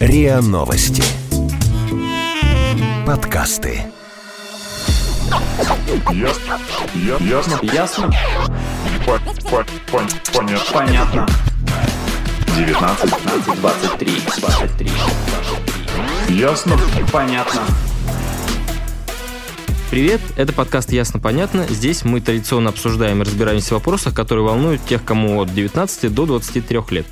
[0.00, 1.02] РИА Новости.
[3.06, 3.82] Подкасты.
[6.12, 6.58] Ясно.
[6.94, 7.58] Я- Ясно.
[7.62, 8.10] Ясно?
[9.06, 10.72] По- по- пон- Понятно.
[10.72, 11.26] Понятно.
[12.56, 13.10] 19.
[13.10, 14.90] 15, 23, 23,
[16.26, 16.36] 23.
[16.36, 16.78] Ясно.
[17.12, 17.62] Понятно.
[19.90, 21.64] Привет, это подкаст «Ясно-понятно».
[21.70, 26.26] Здесь мы традиционно обсуждаем и разбираемся в вопросах, которые волнуют тех, кому от 19 до
[26.26, 27.06] 23 лет.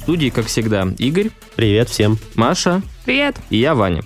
[0.00, 2.16] В студии, как всегда, Игорь, Привет всем.
[2.34, 3.36] Маша Привет.
[3.50, 4.02] и я, Ваня.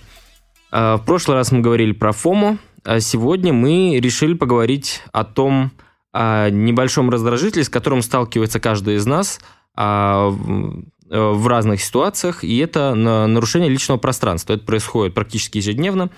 [0.72, 5.70] А, В прошлый раз мы говорили про ФОМО, а сегодня мы решили поговорить о том
[6.12, 9.40] о небольшом раздражителе, с которым сталкивается каждый из нас
[9.76, 14.54] а, в э, в разных ситуациях, и это на- нарушение личного пространства.
[14.54, 16.10] Это происходит практически ежедневно.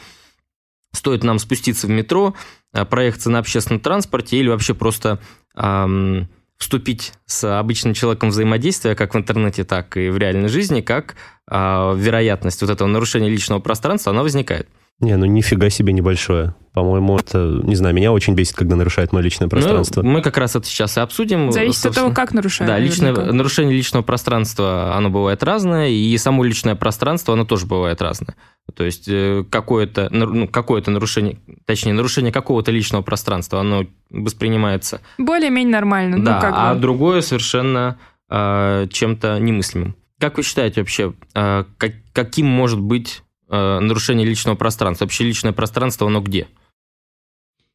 [0.92, 2.34] Стоит нам спуститься в метро,
[2.72, 5.20] а, проехаться на общественном транспорте или вообще просто
[6.58, 11.16] вступить с обычным человеком в взаимодействие, как в интернете, так и в реальной жизни, как
[11.46, 14.68] а, вероятность вот этого нарушения личного пространства, она возникает.
[15.00, 16.54] Не, ну нифига себе небольшое.
[16.72, 20.02] По-моему, это, не знаю, меня очень бесит, когда нарушает мое личное пространство.
[20.02, 21.50] Ну, мы как раз это сейчас и обсудим.
[21.52, 22.68] Зависит от того, как нарушают.
[22.70, 23.32] Да, личное, наверняка.
[23.34, 28.36] нарушение личного пространства, оно бывает разное, и само личное пространство, оно тоже бывает разное.
[28.74, 35.72] То есть э, какое-то, ну, какое-то нарушение, точнее, нарушение какого-то личного пространства, оно воспринимается, Более-менее
[35.72, 36.22] нормально.
[36.24, 36.80] да, ну, как а бы.
[36.80, 37.98] другое совершенно
[38.30, 39.94] э, чем-то немыслимым.
[40.18, 45.04] Как вы считаете вообще, э, как- каким может быть э, нарушение личного пространства?
[45.04, 46.46] Вообще личное пространство, оно где?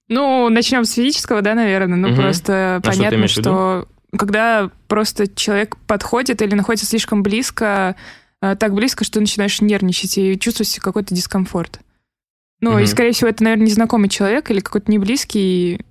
[0.07, 1.97] Ну, начнем с физического, да, наверное.
[1.97, 2.17] Ну, Мгм.
[2.17, 3.29] просто А что понятно, виду?
[3.29, 7.95] что когда просто человек подходит или находится слишком близко,
[8.41, 11.79] э, так близко, что начинаешь нервничать и себе какой-то дискомфорт.
[12.59, 12.87] Ну, и, Мгм.
[12.87, 15.85] скорее всего, это, наверное, незнакомый человек или какой-то неблизкий.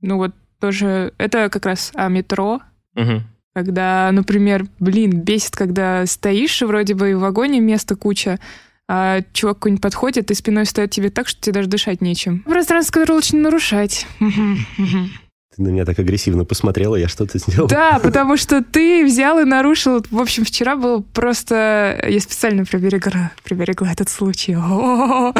[0.00, 1.12] Ну, вот тоже...
[1.18, 2.60] Это как раз о метро,
[2.94, 3.22] Мгм.
[3.52, 8.38] Когда, например, блин, бесит, когда стоишь, и вроде бы и в вагоне места куча,
[8.92, 12.40] а чувак какой-нибудь подходит и спиной стоит тебе так, что тебе даже дышать нечем.
[12.40, 14.04] Пространство, которое лучше не нарушать.
[14.18, 17.68] Ты на меня так агрессивно посмотрела, я что-то сделал.
[17.68, 20.04] Да, потому что ты взял и нарушил.
[20.10, 22.04] В общем, вчера был просто...
[22.08, 24.54] Я специально приберегла, приберегла этот случай.
[24.54, 25.34] О-о-о.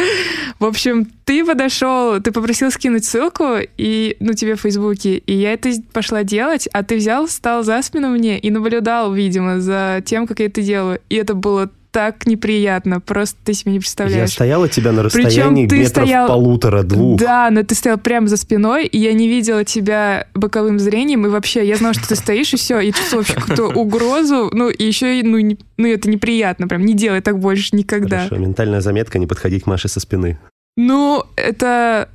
[0.61, 5.53] В общем, ты подошел, ты попросил скинуть ссылку, и, ну, тебе в Фейсбуке, и я
[5.53, 10.28] это пошла делать, а ты взял, стал за спину мне и наблюдал, видимо, за тем,
[10.28, 11.00] как я это делаю.
[11.09, 14.31] И это было так неприятно, просто ты себе не Я представляешь.
[14.31, 17.19] стоял от тебя на Причем расстоянии ты метров стоял- полутора-двух.
[17.19, 21.29] Да, но ты стоял прямо за спиной, и я не видела тебя боковым зрением, и
[21.29, 24.84] вообще я знала, что ты стоишь, и все, и чувствовала вообще какую-то угрозу, ну, и
[24.84, 28.19] еще, и, ну, не- ну, это неприятно, прям, не делай так больше никогда.
[28.25, 30.39] Хорошо, ментальная заметка, не подходить к Маше со спины.
[30.77, 32.09] Ну, это...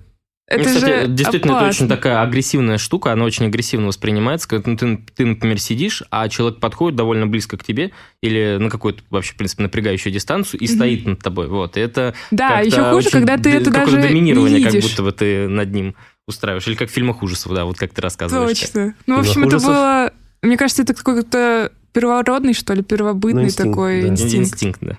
[0.47, 1.85] Ну, Это кстати, же действительно, это опасно.
[1.85, 6.29] очень такая агрессивная штука, она очень агрессивно воспринимается, когда ну, ты, ты, например, сидишь, а
[6.29, 7.91] человек подходит довольно близко к тебе
[8.22, 11.47] или на какую-то вообще, в принципе, напрягающую дистанцию и стоит над тобой.
[11.47, 14.73] Вот, и это Да, еще хуже, очень когда ты это какое-то даже доминирование, не как
[14.75, 14.91] видишь.
[14.91, 15.95] будто бы ты над ним
[16.28, 16.67] устраиваешь.
[16.67, 18.59] Или как в фильмах ужасов, да, вот как ты рассказываешь.
[18.59, 18.94] Точно.
[19.07, 19.67] Ну, в общем, это ужасов?
[19.69, 20.13] было...
[20.44, 24.07] Мне кажется, это какой-то первородный, что ли, первобытный Ну, инстинкт, такой да.
[24.09, 24.35] инстинкт.
[24.53, 24.97] Инстинкт, да.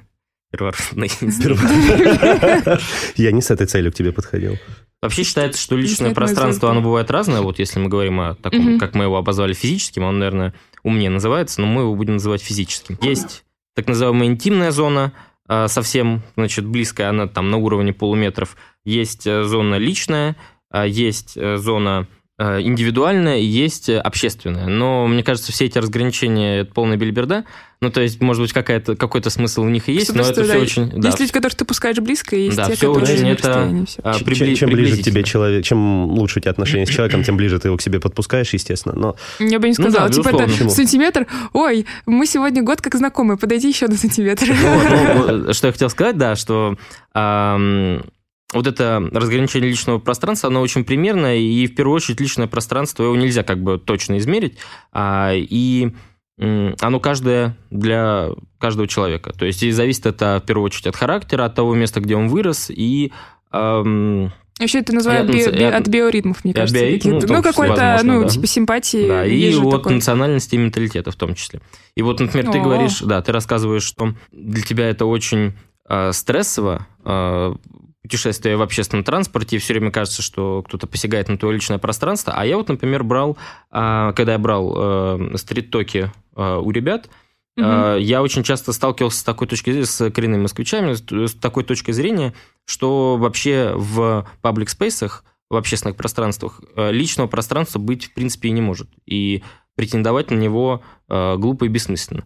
[0.51, 1.63] Первородный инстинкт.
[3.17, 4.57] Я не с этой целью к тебе подходил.
[5.03, 7.43] Вообще считается, что личное пространство, оно бывает разное.
[7.43, 8.79] Вот если мы говорим о таком, Мгм.
[8.79, 12.99] как мы его обозвали физическим, он, наверное, умнее называется, но мы его будем называть физическим.
[13.03, 15.13] Есть так называемая интимная зона,
[15.47, 18.57] а, совсем, значит, близкая, она там на уровне полуметров.
[18.85, 20.35] Есть э, зона личная,
[20.71, 22.09] а, есть э, зона
[22.39, 24.67] э, индивидуальная, и есть общественная.
[24.67, 27.45] Но мне кажется, все эти разграничения это полная бельберда.
[27.83, 30.47] Ну, то есть, может быть, какая-то, какой-то смысл в них и есть, Что но это
[30.47, 30.89] да, все очень...
[30.99, 33.85] да, Есть люди, которых ты пускаешь близко, и есть Да, те, всё которые очень это-
[33.87, 34.01] всё.
[34.03, 37.23] а, Чем- прибли- чем ближе к тебе человек, чем лучше у тебя отношения с человеком,
[37.23, 38.95] тем ближе ты его к себе подпускаешь, естественно.
[38.97, 40.09] Но Я бы не Ну да, сказала.
[40.09, 40.45] типа безусловно.
[40.45, 40.71] это Почему?
[40.71, 41.27] сантиметр.
[41.53, 44.47] Ой, мы сегодня год как знакомы, подойди еще на сантиметр.
[44.49, 44.79] Ну,
[45.19, 46.77] вот, ну, что я хотел сказать, да, что
[48.53, 53.17] вот это разграничение личного пространства, оно очень примерное, и в первую очередь личное пространство, его
[53.17, 54.57] нельзя как бы точно измерить,
[54.93, 55.93] а, и
[56.39, 58.29] оно каждое для
[58.59, 59.33] каждого человека.
[59.33, 62.29] То есть и зависит это в первую очередь от характера, от того места, где он
[62.29, 63.11] вырос, и
[63.51, 66.79] ам, Вообще это называют би- би- от- биоритмов, мне кажется.
[66.81, 67.09] каких-то.
[67.09, 68.29] ну, Ну, какой-то, ну, да.
[68.29, 69.07] типа симпатии.
[69.09, 69.95] Да, и есть же от такое.
[69.95, 71.61] национальности и менталитета в том числе.
[71.95, 72.63] И вот, например, ты О.
[72.63, 75.53] говоришь, да, ты рассказываешь, что для тебя это очень
[76.13, 77.55] стрессово, э,
[78.07, 82.33] путешествие в общественном транспорте, и все время кажется, что кто-то посягает на твое личное пространство.
[82.37, 83.37] А я вот, например, брал,
[83.73, 87.11] э, когда я брал э, стрит-токи э, у ребят,
[87.57, 91.93] э, я очень часто сталкивался с такой точки зрения, с коренными москвичами, с, такой точкой
[91.93, 92.33] зрения,
[92.65, 98.53] что вообще в паблик спейсах в общественных пространствах э, личного пространства быть в принципе и
[98.53, 98.89] не может.
[99.05, 99.43] И
[99.75, 102.25] претендовать на него э, глупо и бессмысленно.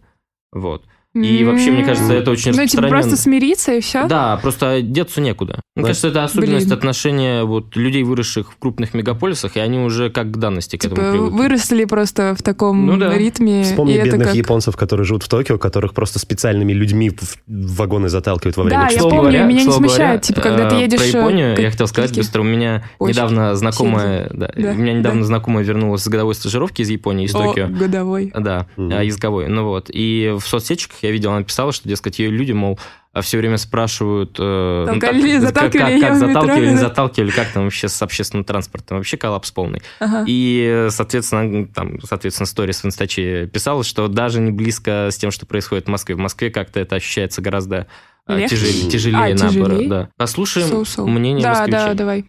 [0.51, 0.85] Вот.
[1.13, 3.01] И вообще, мне кажется, это очень Ну, типа распространенно.
[3.01, 4.07] просто смириться и все?
[4.07, 5.59] Да, просто деться некуда.
[5.75, 5.87] Мне Да.
[5.89, 6.77] кажется, это особенность Блин.
[6.77, 10.93] отношения вот людей, выросших в крупных мегаполисах, и они уже как к данности к Типа
[10.93, 11.37] этому привыкли.
[11.37, 13.17] выросли просто в таком Ну да.
[13.17, 13.63] ритме.
[13.63, 14.35] Вспомни и это бедных как...
[14.37, 18.83] японцев, которые живут в Токио, которых просто специальными людьми в вагоны заталкивают во время Да,
[18.85, 19.01] я часов.
[19.01, 21.55] Слово помню, говоря- меня не смущает, говоря, типа, когда ты э, едешь, Про э, Японию,
[21.55, 25.21] как я хотел сказать быстро, у меня Очень недавно знакомая, да, Да, у меня недавно
[25.21, 25.27] да.
[25.27, 27.67] знакомая вернулась с годовой стажировки из Японии, из О, Токио.
[27.67, 28.31] годовой.
[28.33, 29.47] Да, а, языковой.
[29.49, 29.89] Ну вот.
[29.91, 32.79] И в соцсетчиках я видел, она писала, что, дескать, ее люди, мол,
[33.21, 34.37] все время спрашивают...
[34.39, 37.89] э, ну, ли, как- заталкивали как, как в метро, заталкивали, не заталкивали, как там вообще
[37.89, 38.97] с общественным транспортом.
[38.97, 39.81] Вообще коллапс полный.
[39.99, 40.23] Ага.
[40.27, 45.45] И, соответственно, там, соответственно, сторис в Инстаче писала, что даже не близко с тем, что
[45.45, 46.15] происходит в Москве.
[46.15, 47.87] В Москве как-то это ощущается гораздо
[48.27, 48.55] э, Легче?
[48.55, 49.53] тяжелее, тяжелее А, наоборот.
[49.69, 49.89] тяжелее?
[49.89, 50.09] Да.
[50.15, 51.07] Послушаем Соу-соу.
[51.07, 51.71] мнение Да, москвичей.
[51.71, 52.25] да, давай.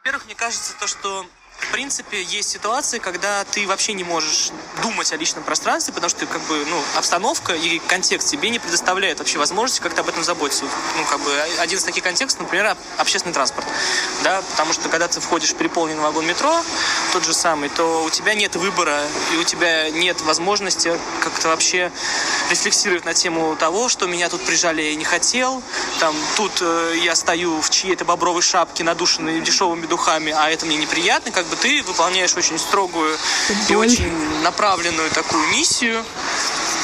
[0.00, 1.24] Во-первых, мне кажется, то, что
[1.76, 4.48] принципе есть ситуации, когда ты вообще не можешь
[4.80, 9.18] думать о личном пространстве, потому что как бы, ну, обстановка и контекст тебе не предоставляют
[9.18, 10.64] вообще возможности как-то об этом заботиться.
[10.64, 11.30] Ну, как бы
[11.60, 13.66] один из таких контекстов, например, об- общественный транспорт.
[14.24, 16.62] Да, потому что когда ты входишь в переполненный вагон метро,
[17.12, 19.02] тот же самый, то у тебя нет выбора,
[19.34, 21.92] и у тебя нет возможности как-то вообще
[22.48, 25.62] рефлексировать на тему того, что меня тут прижали, я не хотел,
[26.00, 30.78] там, тут э, я стою в чьей-то бобровой шапке, надушенной дешевыми духами, а это мне
[30.78, 33.16] неприятно, как бы ты выполняешь очень строгую
[33.68, 34.10] и очень
[34.42, 36.02] направленную такую миссию,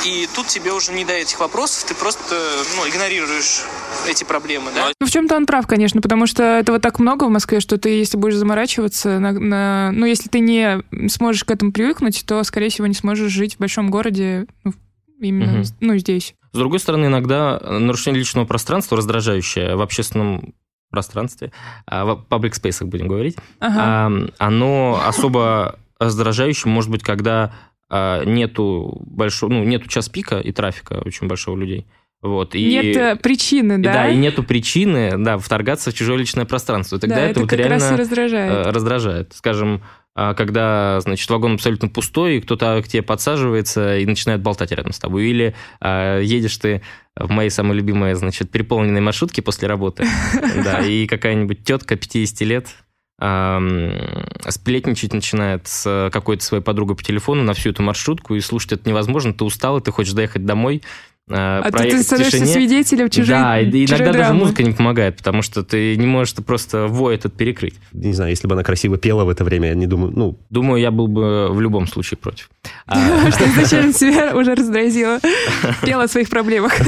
[0.05, 2.34] и тут тебе уже не до этих вопросов, ты просто,
[2.76, 3.62] ну, игнорируешь
[4.08, 4.90] эти проблемы, да?
[5.00, 7.90] Ну, в чем-то он прав, конечно, потому что этого так много в Москве, что ты,
[7.90, 12.70] если будешь заморачиваться, на, на- ну, если ты не сможешь к этому привыкнуть, то, скорее
[12.70, 14.73] всего, не сможешь жить в большом городе, ну,
[15.20, 15.64] именно, Мгм.
[15.81, 16.35] ну, здесь.
[16.52, 20.52] С другой стороны, иногда нарушение личного пространства, раздражающее в общественном
[20.92, 21.50] пространстве,
[21.86, 23.80] а, в паблик спейсах будем говорить, Ага.
[23.80, 27.52] а, оно особо раздражающим может быть, когда
[27.90, 31.86] а, нету большого, ну, нету час пика и трафика очень большого людей.
[32.22, 34.08] Вот, и, Нет э, причины, и да?
[34.08, 37.00] и нету причины, да, вторгаться в чужое личное пространство.
[37.00, 38.66] Тогда Да, это, вот как реально раз и раздражает.
[38.66, 39.32] э, раздражает.
[39.34, 39.82] Скажем,
[40.14, 44.99] когда, значит, вагон абсолютно пустой, и кто-то к тебе подсаживается и начинает болтать рядом с
[44.99, 45.26] тобой.
[45.26, 46.82] Или а, едешь ты
[47.17, 50.06] в моей самой любимой, значит, переполненной маршрутке после работы,
[50.64, 52.69] да, и какая-нибудь тетка 50 лет
[54.49, 58.88] сплетничать начинает с какой-то своей подругой по телефону на всю эту маршрутку, и слушать это
[58.88, 60.82] невозможно, ты устал, и ты хочешь доехать домой,
[61.30, 62.52] а, А ты в становишься тишине.
[62.52, 64.38] свидетелем чужой Да, и чужой иногда даже драмы.
[64.40, 67.74] музыка не помогает, потому что ты не можешь ты просто вой этот перекрыть.
[67.92, 70.80] Не знаю, если бы она красиво пела в это время, я не думаю, ну, Думаю,
[70.80, 72.50] я был бы в любом случае против.
[72.86, 75.20] А, Что изначально себя уже раздразило.
[75.84, 76.74] Пела о своих проблемах.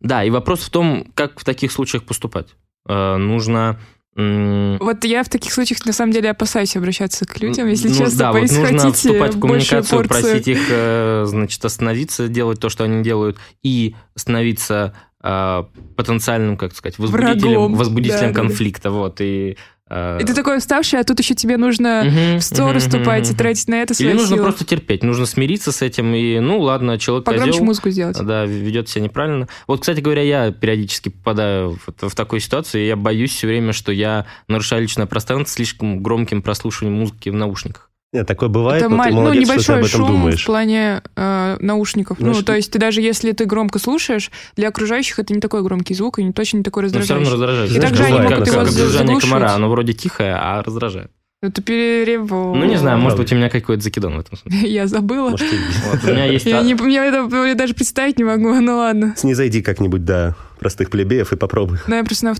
[0.00, 2.48] Да, и вопрос в том, как в таких случаях поступать.
[2.88, 3.80] Э, Нужно...
[4.16, 8.18] Вот я в таких случаях на самом деле опасаюсь обращаться к людям, если ну, честно,
[8.18, 12.70] да, вот если нужно вступать в большую коммуникацию, просить их, э, значит, остановиться, делать то,
[12.70, 15.64] что они делают, и становиться э,
[15.96, 17.74] потенциальным, как сказать, возбудителем, Врагом.
[17.74, 18.40] возбудителем Да, да, да.
[18.40, 19.58] конфликта, вот, и...
[19.88, 23.34] э, И ты такой уставший, а тут еще тебе нужно мгм, в сторону ступать мгм,
[23.34, 24.42] и тратить на это Или свои нужно силы.
[24.42, 28.18] просто терпеть, нужно смириться с этим, и, ну, ладно, человек Погромче козел, музыку сделать.
[28.24, 29.48] да, ведет себя неправильно.
[29.66, 33.72] Вот, кстати говоря, я периодически попадаю в, в такую ситуацию, и я боюсь все время,
[33.72, 37.85] что я нарушаю личное пространство слишком громким прослушиванием музыки в наушниках.
[38.12, 40.04] Нет, такое бывает, Это но маль- ты ну, молодец, что ты небольшой об этом шум
[40.08, 40.46] в думаешь.
[40.46, 42.18] плане э, наушников.
[42.20, 45.40] Ну, Ну, что- то есть ты даже если ты громко слушаешь, для окружающих это не
[45.40, 47.30] такой громкий звук и не точно не такой Но все раздражающий.
[47.30, 47.70] равно раздражает.
[47.70, 49.22] И Знаешь, также они могут как, его как заглушивать.
[49.24, 51.10] комара, оно вроде тихое, а раздражает.
[51.42, 52.56] Это перебор.
[52.56, 54.68] Ну, не знаю, может быть, у меня какой-то закидон в этом смысле.
[54.72, 55.30] Я забыла.
[55.30, 55.46] Может,
[56.04, 56.46] у меня есть...
[56.46, 59.14] Я, это даже представить не могу, ну ладно.
[59.16, 61.78] Снизойди как-нибудь до простых плебеев и попробуй.
[61.86, 62.30] Ну, я просто на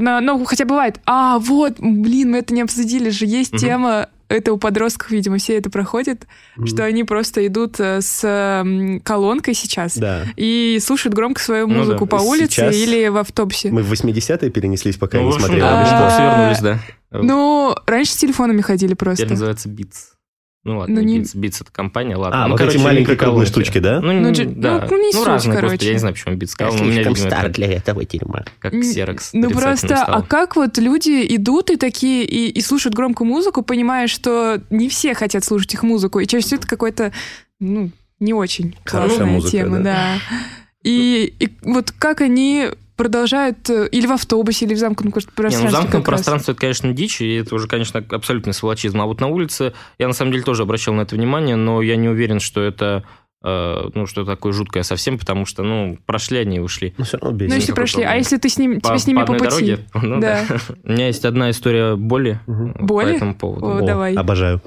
[0.00, 0.98] на- ну, хотя бывает.
[1.06, 3.24] А, вот, блин, мы это не обсудили же.
[3.26, 6.26] Есть тема, это у подростков, видимо, все это проходит,
[6.64, 10.24] что они просто идут э, с колонкой сейчас Да.
[10.36, 11.80] и слушают громко свою Ну да.
[11.80, 13.70] музыку по улице Сейчас или в автобусе.
[13.70, 15.66] Мы в 80-е перенеслись, пока Ну, я не общем, смотрел.
[15.66, 16.78] да, или А, да.
[17.12, 19.18] Ну, раньше с телефонами ходили просто.
[19.24, 20.11] Теперь называется Beats.
[20.64, 22.44] Ну ладно, Ну, не- Beats, Beats это компания, ладно.
[22.44, 24.00] А, ну, вот короче, эти маленькие круглые штучки, да?
[24.00, 24.86] Ну, Ну, н- же- да.
[24.88, 25.72] ну, не суть, разные, короче.
[25.72, 28.44] господи, я не знаю, почему Beats сказал, но у меня, видимо, это для этого дерьма.
[28.60, 29.30] как Xerox.
[29.32, 30.16] Ну просто, стало.
[30.18, 34.88] а как вот люди идут и такие, и, и слушают громкую музыку, понимая, что не
[34.88, 37.12] все хотят слушать их музыку, и чаще всего это какой-то,
[37.58, 37.90] ну,
[38.20, 39.82] не очень Хорошая классная музыка, тема, да.
[39.82, 40.18] да.
[40.84, 42.68] И, и вот как они
[43.02, 45.70] продолжают э, или в автобусе, или в замкнутом Не, ну пространстве.
[45.70, 49.00] замкнутое пространство это, конечно, дичь, и это уже, конечно, абсолютный сволочизм.
[49.00, 51.96] А вот на улице я на самом деле тоже обращал на это внимание, но я
[51.96, 53.02] не уверен, что это
[53.44, 56.94] э, ну, что такое жуткое совсем, потому что, ну, прошли они и ушли.
[56.96, 57.56] Ну, все равно Ну, бесит.
[57.56, 59.44] если прошли, а если ты с ним, По, тебе с ними по по, пути?
[59.50, 59.78] дороге?
[60.00, 60.44] Ну, Да.
[60.84, 63.04] У меня есть одна история боли э, Боли?
[63.12, 63.66] по этому поводу.
[63.66, 64.14] О, давай.
[64.14, 64.62] Обожаю.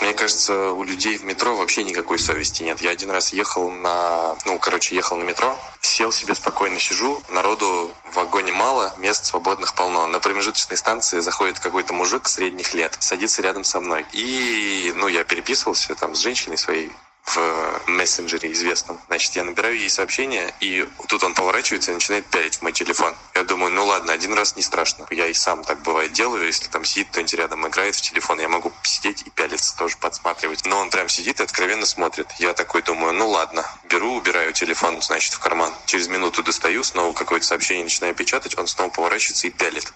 [0.00, 2.80] Мне кажется, у людей в метро вообще никакой совести нет.
[2.80, 4.34] Я один раз ехал на...
[4.46, 9.74] Ну, короче, ехал на метро, сел себе спокойно, сижу, народу в вагоне мало, мест свободных
[9.74, 10.06] полно.
[10.06, 14.06] На промежуточной станции заходит какой-то мужик средних лет, садится рядом со мной.
[14.12, 16.90] И, ну, я переписывался там с женщиной своей,
[17.24, 19.00] в мессенджере известном.
[19.08, 23.14] Значит, я набираю ей сообщение, и тут он поворачивается и начинает пялить в мой телефон.
[23.34, 25.06] Я думаю, ну ладно, один раз не страшно.
[25.10, 28.48] Я и сам так бывает делаю, если там сидит кто-нибудь рядом, играет в телефон, я
[28.48, 30.64] могу сидеть и пялиться, тоже подсматривать.
[30.66, 32.28] Но он прям сидит и откровенно смотрит.
[32.38, 35.72] Я такой думаю, ну ладно, беру, убираю телефон, значит, в карман.
[35.86, 39.92] Через минуту достаю, снова какое-то сообщение начинаю печатать, он снова поворачивается и пялит.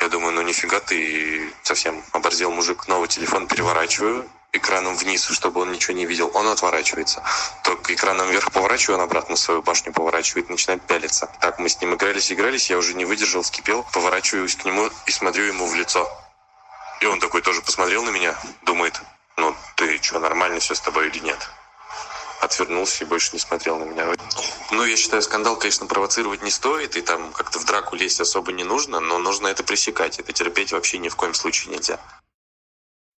[0.00, 2.88] Я думаю, ну нифига ты совсем оборзел мужик.
[2.88, 7.22] Новый телефон переворачиваю, экраном вниз, чтобы он ничего не видел, он отворачивается.
[7.62, 11.30] Только экраном вверх поворачиваю, он обратно свою башню поворачивает, начинает пялиться.
[11.40, 15.10] Так мы с ним игрались, игрались, я уже не выдержал, вскипел, поворачиваюсь к нему и
[15.10, 16.08] смотрю ему в лицо.
[17.00, 19.00] И он такой тоже посмотрел на меня, думает,
[19.36, 21.48] ну ты что, нормально все с тобой или нет?
[22.40, 24.06] Отвернулся и больше не смотрел на меня.
[24.70, 28.52] Ну, я считаю, скандал, конечно, провоцировать не стоит, и там как-то в драку лезть особо
[28.52, 30.18] не нужно, но нужно это пресекать.
[30.18, 31.98] Это терпеть вообще ни в коем случае нельзя.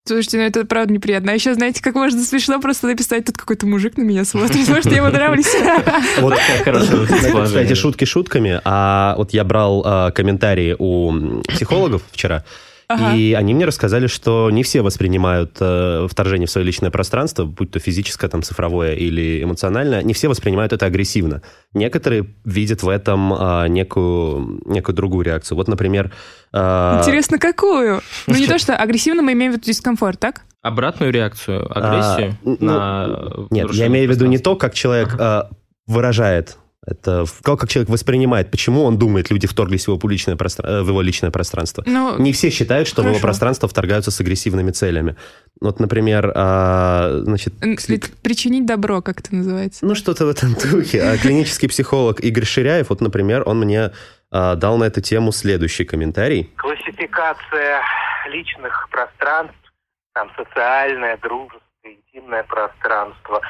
[0.08, 1.32] Слушайте, ну это правда неприятно.
[1.32, 4.86] А еще, знаете, как можно смешно просто написать, тут какой-то мужик на меня смотрит, может,
[4.88, 5.54] я ему нравлюсь.
[6.20, 6.34] Вот
[7.46, 12.44] Кстати, шутки шутками, а вот я брал а, комментарии у психологов вчера,
[12.94, 13.16] Ага.
[13.16, 17.72] И они мне рассказали, что не все воспринимают э, вторжение в свое личное пространство, будь
[17.72, 21.42] то физическое, там, цифровое или эмоциональное, не все воспринимают это агрессивно.
[21.74, 25.58] Некоторые видят в этом а, некую, некую другую реакцию.
[25.58, 26.12] Вот, например...
[26.54, 28.02] а, Интересно, какую?
[28.28, 30.42] Ну, не то, что агрессивно мы имеем в виду дискомфорт, так?
[30.62, 35.16] Обратную реакцию, агрессию А, ну, на Нет, я имею в виду не то, как человек
[35.18, 35.50] а,
[35.88, 40.82] выражает это, как, как человек воспринимает, почему он думает, люди вторглись в его, публичное э,
[40.82, 41.84] в его личное пространство.
[41.86, 43.28] Ну, Не все считают, что в его Хорошо.
[43.28, 45.16] пространство вторгаются с агрессивными целями.
[45.60, 47.54] Вот, например, а, значит,
[48.24, 49.86] причинить добро, как это называется.
[49.86, 51.04] ну что-то в этом духе.
[51.04, 53.92] А клинический психолог Игорь Ширяев, вот, например, он мне
[54.32, 56.52] а, дал на эту тему следующий комментарий.
[56.58, 57.82] классификация
[58.32, 59.56] личных пространств,
[60.14, 63.42] там социальное, дружеское, интимное пространство.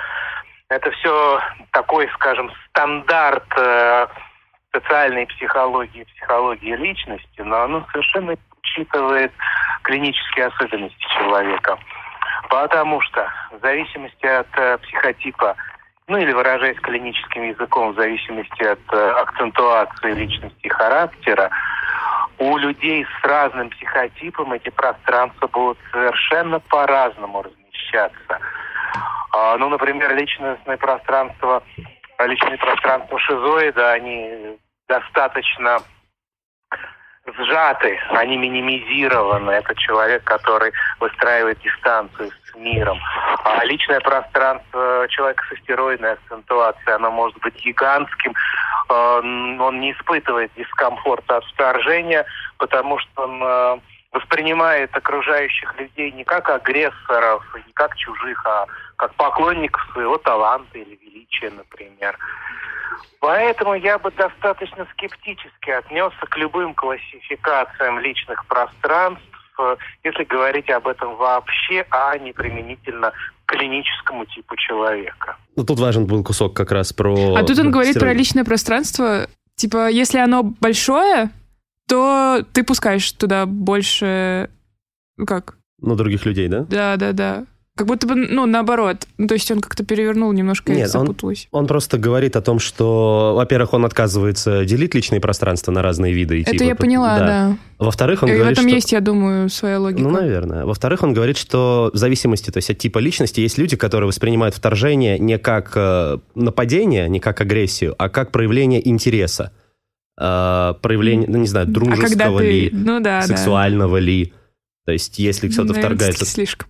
[0.71, 1.41] Это все
[1.73, 4.07] такой, скажем, стандарт э,
[4.71, 9.33] социальной психологии, психологии личности, но оно совершенно учитывает
[9.83, 11.77] клинические особенности человека.
[12.49, 15.57] Потому что в зависимости от э, психотипа,
[16.07, 21.49] ну или выражаясь клиническим языком, в зависимости от э, акцентуации личности и характера,
[22.37, 28.39] у людей с разным психотипом эти пространства будут совершенно по-разному размещаться.
[29.31, 31.63] А, ну, например, личностное пространство,
[32.17, 34.57] а, личные пространства шизоида, они
[34.87, 35.79] достаточно
[37.25, 39.51] сжаты, они минимизированы.
[39.51, 42.99] Это человек, который выстраивает дистанцию с миром.
[43.43, 50.51] А личное пространство человека с астероидной акцентуацией, оно может быть гигантским, э, он не испытывает
[50.55, 52.25] дискомфорта от вторжения,
[52.57, 53.79] потому что он э,
[54.11, 58.65] воспринимает окружающих людей не как агрессоров, не как чужих, а
[58.97, 62.17] как поклонников своего таланта или величия, например.
[63.19, 69.23] Поэтому я бы достаточно скептически отнесся к любым классификациям личных пространств,
[70.03, 73.11] если говорить об этом вообще, а не применительно
[73.45, 75.37] к клиническому типу человека.
[75.55, 77.35] Ну, тут важен был кусок как раз про...
[77.35, 79.27] А тут он говорит про личное пространство.
[79.55, 81.29] Типа, если оно большое,
[81.91, 84.49] то ты пускаешь туда больше...
[85.17, 85.57] ну, Как?
[85.81, 86.65] Ну, других людей, да?
[86.69, 87.45] Да, да, да.
[87.75, 89.07] Как будто бы, ну, наоборот.
[89.17, 91.49] Ну, то есть он как-то перевернул немножко, я Нет, он- запуталась.
[91.51, 96.37] Он просто говорит о том, что, во-первых, он отказывается делить личные пространства на разные виды.
[96.39, 96.63] и Это типы.
[96.63, 97.57] я поняла, да.
[97.77, 98.75] Во-вторых, он И в говорит, этом что...
[98.75, 100.01] есть, я думаю, своя логика.
[100.01, 100.63] Ну, наверное.
[100.65, 104.55] Во-вторых, он говорит, что в зависимости то есть, от типа личности есть люди, которые воспринимают
[104.55, 109.51] вторжение не как э, нападение, не как агрессию, а как проявление интереса.
[110.19, 112.45] Э, проявление, ну, не знаю, а дружеского ты...
[112.51, 113.27] ли, Ну, да, да.
[113.27, 114.33] сексуального ли.
[114.85, 116.25] То есть, если кто-то вторгается...
[116.25, 116.69] слишком.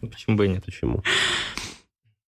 [0.00, 0.64] Почему бы и нет?
[0.64, 1.02] Почему?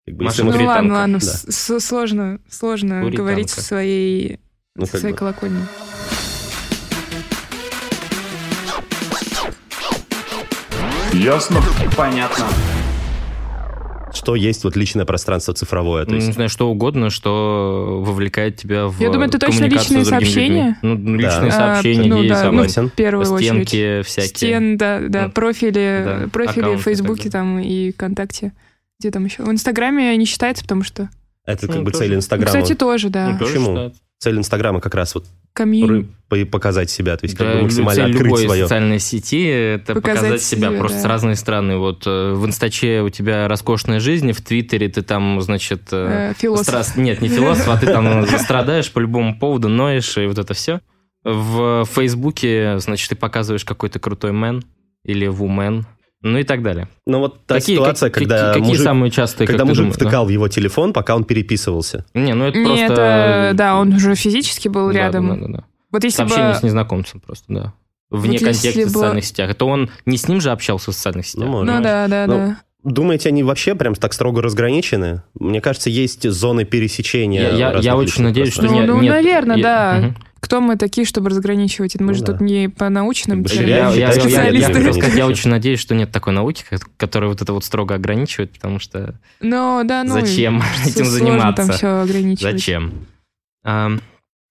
[0.06, 0.94] Как бы, Ну ладно, танка.
[0.94, 1.26] ладно, Да.
[1.26, 3.62] с- с- сложно, сложно говорить танка.
[3.62, 4.40] со своей,
[4.76, 5.18] Ну, со своей бы.
[5.20, 5.62] колокольни.
[11.14, 11.62] Ясно?
[11.96, 12.48] Понятно.
[14.14, 16.06] Что есть вот личное пространство цифровое?
[16.06, 19.62] То Ну, не есть, знаю, что угодно, что вовлекает тебя в Я думаю, это точно
[19.70, 20.78] коммуникацию личные сообщения?
[20.82, 21.04] людьми.
[21.04, 22.90] Ну, ну, личные А, сообщения, ну, есть, да, ну, согласен.
[22.90, 23.68] в первую очередь.
[23.70, 24.28] стенки всякие.
[24.30, 28.54] Стен, да, да, Ну, профили, да, профили аккаунты в Фейсбуке там и ВКонтакте.
[29.00, 29.44] Где там еще?
[29.44, 31.10] В Инстаграме не считается, потому что...
[31.46, 32.04] это как Ну, бы тоже.
[32.04, 32.48] цель Ну, Инстаграма.
[32.62, 33.30] Кстати, тоже, да.
[33.30, 33.68] Ну, тоже Почему?
[33.68, 34.02] считается.
[34.20, 35.26] Цель Инстаграма как раз вот
[36.30, 38.64] По- показать себя, то есть как Да, бы максимально открыть любой свое.
[38.64, 41.04] социальной сети это Показать показать, себя себя, просто да.
[41.04, 41.78] с разной стороны.
[41.78, 45.90] Вот э, в Инстаче у тебя роскошная жизнь, в Твиттере ты там, значит...
[45.92, 46.68] э, Э, философ.
[46.74, 50.54] страс- Нет, не философ, а ты там страдаешь по любому поводу, ноешь и вот это
[50.54, 50.80] все.
[51.26, 54.64] В Фейсбуке, значит, ты показываешь какой-то крутой мэн
[55.04, 55.86] или вумен,
[56.22, 56.88] ну и так далее.
[57.06, 59.98] Но вот та Какие- ситуация, какие- когда какие мужик, самые частые, когда как мужик думаешь,
[59.98, 60.06] да?
[60.06, 62.06] втыкал в его телефон, пока он переписывался.
[62.14, 62.84] Не, ну это Не, просто...
[62.86, 65.28] это, да, он уже физически был Да, рядом.
[65.30, 65.64] да, да, да.
[65.92, 66.60] Вот если Сообщение бы...
[66.60, 67.74] с незнакомцем просто, да.
[68.10, 69.52] Вне Вот контекста бы- социальных сетях.
[69.52, 71.46] Это он не с ним же общался в социальных сетях.
[71.46, 71.64] Ну.
[71.64, 72.58] Ну да, да, Ну, да.
[72.84, 75.22] Думаете, они вообще прям так строго разграничены?
[75.40, 77.52] Мне кажется, есть зоны пересечения.
[77.52, 78.64] Я, я- я очень надеюсь, что.
[78.64, 79.12] Ну, не- ну, нет.
[79.14, 79.98] наверное, Я- да.
[80.00, 80.18] Мгм.
[80.40, 82.00] Кто мы такие, чтобы разграничивать?
[82.00, 82.32] Мы Ну же да.
[82.34, 83.94] тут не по научным целям.
[83.94, 88.52] Я Я, очень надеюсь, что нет такой науки, ко- которая вот это вот строго ограничивает,
[88.54, 90.14] потому что Ну, да, ну...
[90.20, 91.68] зачем этим заниматься?
[91.68, 92.54] там все ограничивать.
[92.54, 93.06] Зачем?
[93.64, 94.02] Ам,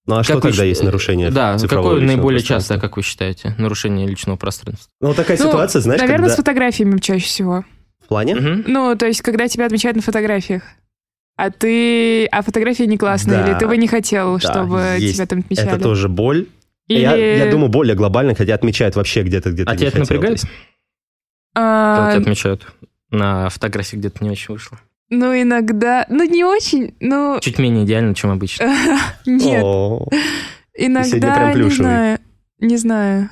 [0.07, 3.03] Ну а что как вы тогда щ- есть нарушение Да, какое наиболее частое, как вы
[3.03, 4.89] считаете, нарушение личного пространства?
[5.01, 6.35] Ну, вот такая Ну, ситуация, знаешь, Наверное, когда...
[6.35, 7.65] с фотографиями чаще всего.
[8.11, 8.35] В плане?
[8.35, 8.65] Мгм.
[8.67, 10.63] Ну, то есть, когда тебя отмечают на фотографиях,
[11.37, 12.27] а ты...
[12.27, 13.49] А фотографии не классные, Да.
[13.53, 15.15] или ты бы не хотел, Да, чтобы есть.
[15.15, 15.69] тебя там отмечали?
[15.69, 16.49] Это тоже боль.
[16.89, 16.99] Или...
[17.03, 17.15] Я,
[17.45, 20.17] я думаю, более глобально, хотя отмечают вообще где-то, где-то А тебя это хотел.
[20.17, 20.43] напрягает?
[21.55, 22.67] А, Когда тебя отмечают
[23.13, 24.81] на фотографии где-то не очень вышло.
[25.09, 26.05] ну, иногда...
[26.09, 27.39] Ну, не очень, ну...
[27.41, 28.65] Чуть менее идеально, чем обычно.
[29.25, 29.63] Нет,
[30.75, 32.19] иногда, не знаю.
[32.59, 33.31] Не знаю.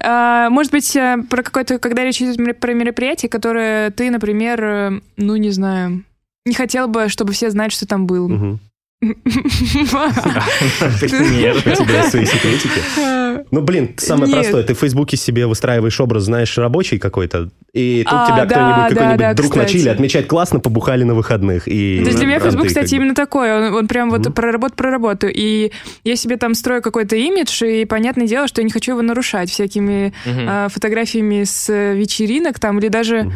[0.00, 5.00] А, может быть, э, про какое-то, когда речь идет про мероприятие, которое ты, например, э,
[5.16, 6.04] ну, не знаю,
[6.44, 8.28] не хотел бы, чтобы все знали, что там был.
[8.28, 8.60] мгм.
[10.80, 11.56] Например.
[11.56, 12.80] У тебя свои секретики.
[13.50, 14.40] Ну, блин, самое Нет.
[14.40, 14.62] простое.
[14.62, 19.36] Ты в Фейсбуке себе выстраиваешь образ, знаешь, рабочий какой-то, и тут А, тебя кто-нибудь, какой-нибудь
[19.36, 21.64] друг на чиле отмечает классно, побухали на выходных.
[21.64, 23.70] То есть для меня Facebook, как кстати, именно такой.
[23.70, 25.26] Он, прям вот про работу, про работу.
[25.28, 25.72] И
[26.04, 29.50] я себе там строю какой-то имидж, и понятное дело, что я не хочу его нарушать
[29.50, 33.32] всякими а, фотографиями с э, вечеринок там, или даже...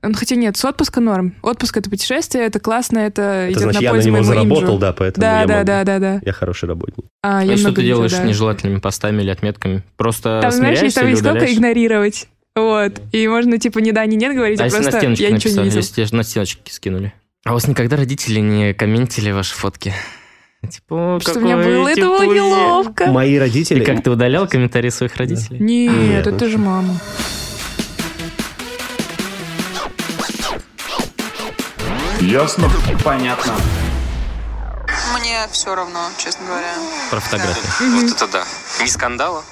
[0.00, 1.34] Ну, хотя нет, с отпуска норм.
[1.42, 4.62] Отпуск— это путешествие, это классно, это, Это идет значит, на я на пользу него заработал,
[4.62, 4.78] имиджу.
[4.78, 5.66] да, поэтому Да, я да, могу.
[5.66, 6.20] да, да, да.
[6.24, 7.04] Я хороший работник.
[7.22, 8.22] А, А я что ты делаешь да.
[8.22, 9.82] с нежелательными постами или отметками?
[9.96, 11.52] Просто Там, знаешь, есть там есть удаляешь?
[11.52, 12.28] игнорировать.
[12.56, 13.00] Вот.
[13.12, 15.30] И можно, типа, ни да, ни нет говорить, А а, если на просто стеночке я
[15.30, 15.78] ничего не написали, видел.
[15.78, 17.12] если тебе на стеночке скинули?
[17.44, 19.92] А у вас никогда родители не комментили ваши фотки?
[20.70, 22.36] Типа, «О, Что у меня было, это было типузи».
[22.38, 23.06] неловко.
[23.06, 23.84] Мои И родители...
[23.84, 25.58] как ты удалял комментарии своих родителей?
[25.60, 26.94] Нет, это же мама.
[32.22, 32.70] Ясно?
[33.02, 33.52] Понятно.
[35.18, 36.72] Мне все равно, честно говоря.
[37.10, 37.84] Про фотографии.
[38.00, 38.44] Вот это да.
[38.80, 39.42] Не скандала?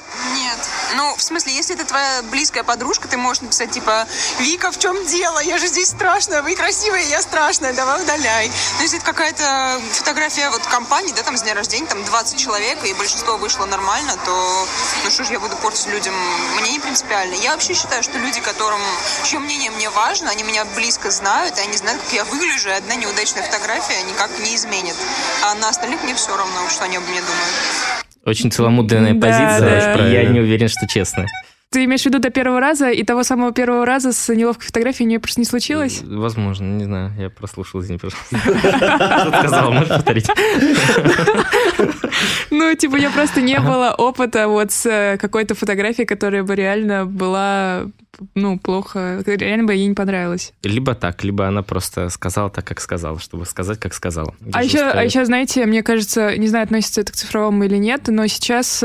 [0.96, 4.06] Ну, в смысле, если это твоя близкая подружка, ты можешь написать, типа,
[4.38, 5.38] Вика, в чем дело?
[5.38, 8.50] Я же здесь страшная, вы красивая, я страшная, давай удаляй.
[8.76, 12.84] Но если это какая-то фотография вот компании, да, там с дня рождения, там 20 человек,
[12.84, 14.66] и большинство вышло нормально, то
[15.04, 16.14] ну что ж я буду портить людям?
[16.60, 17.34] Мне не принципиально.
[17.34, 18.80] Я вообще считаю, что люди, которым,
[19.24, 22.72] чье мнение мне важно, они меня близко знают, и они знают, как я выгляжу, и
[22.72, 24.96] одна неудачная фотография никак не изменит.
[25.42, 28.09] А на остальных мне все равно, что они обо мне думают.
[28.24, 30.08] Очень целомудренная Да, позиция, да.
[30.08, 31.26] я не уверен, что честно.
[31.72, 35.06] Ты имеешь в виду до первого раза, и того самого первого раза с неловкой фотографией
[35.06, 36.02] у нее просто не случилось?
[36.02, 39.28] Возможно, не знаю, я прослушал, извини, пожалуйста.
[39.38, 40.26] Сказал, можешь повторить?
[42.50, 47.06] Ну, типа, я просто не было опыта вот с э, какой-то фотографией, которая бы реально
[47.06, 47.84] была,
[48.34, 50.52] ну, плохо, реально бы ей не понравилась.
[50.64, 54.34] Либо так, либо она просто сказала так, как сказала, чтобы сказать, как сказала.
[54.52, 58.08] А еще, а еще, знаете, мне кажется, не знаю, относится это к цифровому или нет,
[58.08, 58.84] но сейчас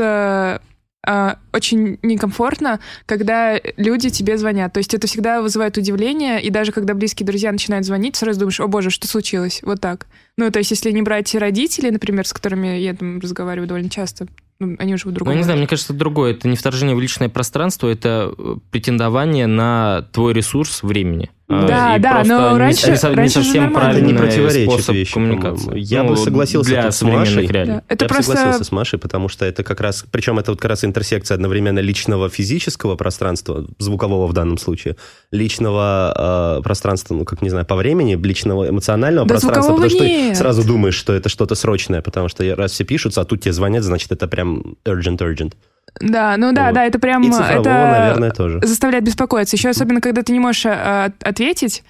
[1.06, 4.72] э, э, очень некомфортно, когда люди тебе звонят.
[4.72, 8.60] То есть это всегда вызывает удивление, и даже когда близкие друзья начинают звонить, сразу думаешь,
[8.60, 9.60] о боже, что случилось?
[9.62, 10.06] Вот так.
[10.36, 14.26] Ну, то есть если не брать родителей, например, с которыми я там разговариваю довольно часто,
[14.58, 15.32] ну, они уже в Ну, другом.
[15.32, 16.32] я не знаю, мне кажется, это другое.
[16.32, 21.30] Это не вторжение в личное пространство, это э, претендование на твой ресурс времени.
[21.48, 23.90] А, Да, и да, но не- раньше- не, не раньше же совсем нормально.
[23.90, 25.64] Это не правильный противоречит способ вещи, коммуникации.
[25.66, 25.86] по-моему.
[25.86, 27.46] Я Ну, бы согласился для с Машей.
[27.46, 27.72] реалий.
[27.74, 27.82] Да.
[27.88, 28.32] Это я бы просто...
[28.36, 31.78] согласился с Машей, потому что это как раз, причем это вот как раз интерсекция одновременно
[31.78, 34.96] личного физического пространства, звукового в данном случае,
[35.30, 40.04] личного э, пространства, ну, как не знаю, по времени, личного эмоционального Да пространства, потому что
[40.04, 40.30] нет.
[40.32, 43.52] ты сразу думаешь, что это что-то срочное, потому что раз все пишутся, а тут тебе
[43.52, 45.52] звонят, значит, это прям urgent-urgent.
[46.00, 46.74] Да, ну да, Вот.
[46.74, 47.22] да, это прям...
[47.22, 48.60] И цифрового, это наверное, тоже.
[48.62, 49.56] заставляет беспокоиться.
[49.56, 51.82] Еще особенно, когда ты не можешь а, ответить,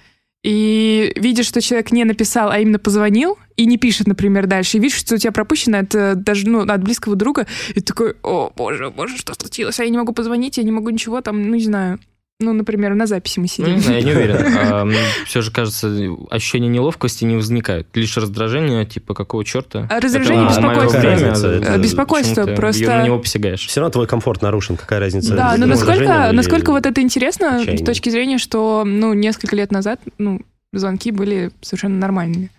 [0.46, 4.80] и видишь, что человек не написал, а именно позвонил, и не пишет, например, дальше, и
[4.80, 8.14] видишь, что у тебя пропущено от, э, даже, ну, от близкого друга, и ты такой,
[8.22, 9.80] о, боже, боже, что случилось?
[9.80, 11.98] А я не могу позвонить, я не могу ничего там, ну, не знаю.
[12.38, 13.74] Ну, например, на записи мы Ну, сидим.
[13.76, 14.94] не знаю, я не уверен.
[15.26, 15.90] все же, кажется,
[16.30, 17.88] ощущения неловкости не возникают.
[17.94, 19.86] Лишь раздражение, типа, какого черта?
[19.90, 20.98] А раздражение, беспокойство.
[21.00, 23.66] почему беспокойство, просто- На него посягаешь.
[23.66, 25.34] Все равно твой комфорт нарушен, какая разница?
[25.34, 30.00] Да, но насколько, насколько вот это интересно с точки зрения, что, ну, несколько лет назад,
[30.18, 30.42] ну,
[30.74, 32.50] звонки были совершенно нормальными.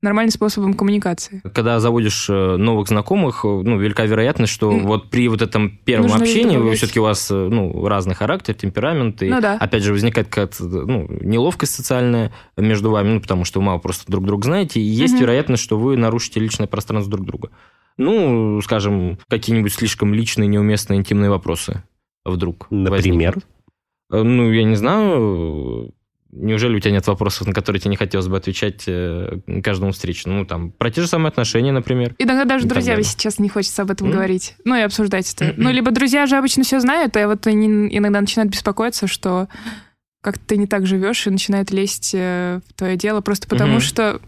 [0.00, 1.42] Нормальным способом коммуникации.
[1.52, 4.86] Когда заводишь э, новых знакомых, э, ну, велика вероятность, что М.
[4.86, 8.54] вот при вот этом первом Нужно общении, вы все-таки у вас, э, ну, разный характер,
[8.54, 9.56] темперамент, и Ну да.
[9.58, 14.08] опять же возникает какая-то, ну, неловкость социальная между вами, ну, потому что вы мало просто
[14.10, 15.22] друг друга знаете, и есть Мгм.
[15.22, 17.50] вероятность, что вы нарушите личное пространство друг друга.
[17.96, 21.82] Ну, скажем, какие-нибудь слишком личные, неуместные, интимные вопросы
[22.24, 23.34] вдруг Например?
[23.34, 23.46] возникнут.
[24.10, 25.92] Ну, я не знаю.
[26.30, 30.40] Неужели у тебя нет вопросов, на которые тебе не хотелось бы отвечать э, каждому встречному?
[30.40, 32.14] Ну, там, про те же самые отношения, например.
[32.18, 34.12] Иногда даже И друзьями сейчас не хочется об этом М.
[34.12, 34.54] говорить.
[34.64, 35.54] Ну, и обсуждать это.
[35.56, 39.48] Ну, либо друзья же обычно все знают, а вот они иногда начинают беспокоиться, что
[40.20, 43.80] как ты не так живешь, и начинают лезть э, в твое дело, просто потому Мгм.
[43.80, 44.20] что...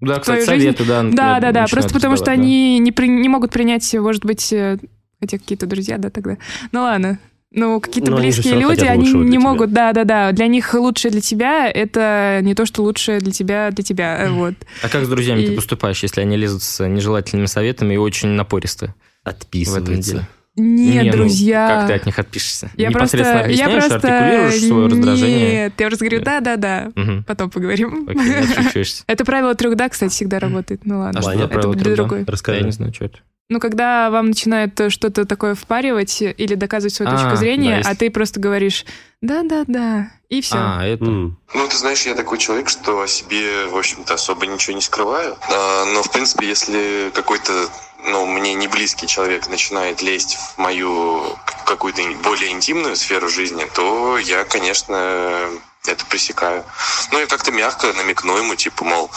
[0.00, 1.02] Да, кстати, жизнь- советы, да.
[1.02, 2.32] Да, да, да, просто потому что да.
[2.32, 4.78] они не, при- не могут принять, может быть, э,
[5.18, 6.36] хотя какие-то друзья, да, тогда.
[6.70, 7.18] Ну, ладно.
[7.50, 9.40] Ну, какие-то они близкие равно люди, они не тебя.
[9.40, 10.32] могут, да, да, да.
[10.32, 14.28] Для них лучшее для тебя это не то, что лучшее для тебя для тебя.
[14.30, 14.54] Вот.
[14.82, 18.28] А как с друзьями ты И- поступаешь, если они лезут с нежелательными советами и очень
[18.28, 18.92] напористы?
[19.24, 20.26] Отписывается.
[20.60, 21.68] Нет, Не, ну, друзья.
[21.68, 22.68] как ты от них отпишешься?
[22.76, 24.08] Я Непосредственно просто, я объясняешь, просто...
[24.08, 25.52] артикулируешь свое раздражение?
[25.52, 27.24] Нет, я просто говорю, да-да-да, Мгм.
[27.24, 28.08] потом поговорим.
[28.08, 28.84] Окей.
[29.06, 30.80] Это правило трех «да», кстати, всегда работает.
[30.84, 32.24] Ну ладно, А что это правило трех «да»?
[32.26, 32.58] Расскажи.
[32.58, 33.18] Я не знаю, что это.
[33.50, 37.76] Ну, когда вам начинают э, что-то такое впаривать или доказывать свою А, точку да, зрения,
[37.78, 37.88] есть.
[37.88, 38.84] а ты просто говоришь
[39.22, 40.56] «да-да-да», и все.
[40.58, 41.04] А, это...
[41.04, 41.34] Ну,
[41.70, 45.38] ты знаешь, я такой человек, что о себе, в общем-то, особо ничего не скрываю.
[45.50, 47.70] А, Но, в принципе, если какой-то,
[48.04, 51.22] ну, мне не близкий человек начинает лезть в мою
[51.64, 55.48] какую-то более интимную сферу жизни, то я, конечно,
[55.86, 56.64] это пресекаю.
[57.12, 59.10] Ну, я как-то мягко намекну ему, типа, мол,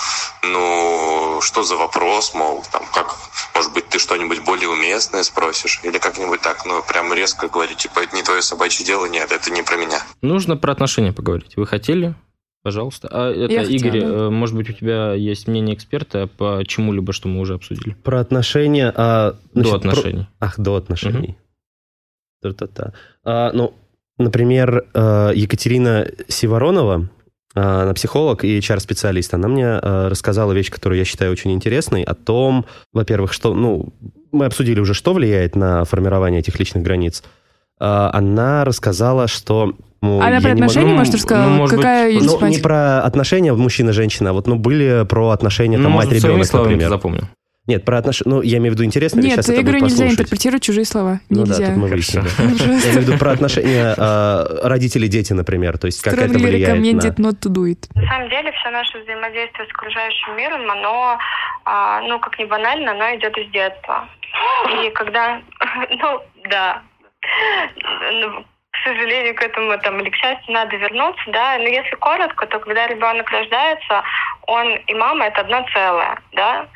[0.43, 3.15] ну, что за вопрос, мол, там, как,
[3.55, 7.99] может быть, ты что-нибудь более уместное спросишь, или как-нибудь так, ну, прям резко говорю, типа,
[8.01, 10.01] это не твое собачье дело, нет, это не про меня.
[10.21, 11.57] Нужно про отношения поговорить.
[11.57, 12.15] Вы хотели?
[12.63, 13.07] Пожалуйста.
[13.11, 14.07] А это, Я хотела, Игорь, да.
[14.07, 17.95] э, может быть, у тебя есть мнение эксперта по чему-либо, что мы уже обсудили?
[17.95, 18.93] Про отношения...
[18.95, 20.27] а, До значит, про- отношений.
[20.39, 21.37] Ах, до отношений.
[22.43, 22.93] Та-та-та.
[23.23, 23.73] А, ну,
[24.21, 27.09] например, э, Екатерина Сиворонова,
[27.53, 32.03] а, она психолог и HR-специалист, она мне э, рассказала вещь, которую я считаю очень интересной,
[32.03, 33.89] о том, во-первых, что, ну,
[34.31, 37.23] мы обсудили уже, что влияет на формирование этих личных границ.
[37.77, 39.73] Она рассказала, что...
[40.01, 41.49] ну, Она я про могу- отношения, ну, может, рассказала?
[41.49, 45.31] ну, может быть, Какая ее Ну, не про отношения мужчина-женщина, а вот, ну, были про
[45.31, 46.89] отношения, там, ну, мать-ребенок, например.
[46.89, 47.23] запомнил.
[47.67, 48.35] Нет, про отношения...
[48.35, 50.13] Ну, я имею в виду интересно, Нет, сейчас я это будет нельзя послушать?
[50.13, 51.19] интерпретировать чужие слова.
[51.29, 51.67] Ну да, Нельзя.
[51.67, 52.27] тут мы выяснили.
[52.39, 57.21] Я имею в виду про отношения э, родители-дети, например, то есть как это влияет recommended
[57.21, 57.27] на...
[57.27, 57.87] not to do it.
[57.93, 61.17] На самом деле все наше взаимодействие с окружающим миром, оно,
[61.65, 64.09] а, ну, как ни банально, оно идет из детства.
[64.83, 65.39] И когда,
[65.91, 66.19] ну,
[66.49, 66.81] да,
[68.11, 71.57] Ну, к сожалению, к этому там или к счастью надо вернуться, да.
[71.57, 74.03] Но если коротко, то когда ребенок рождается,
[74.47, 76.67] он и мама это одно целое, да.